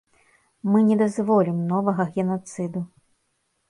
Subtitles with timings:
[0.71, 2.79] Мы не дазволім новага генацыду.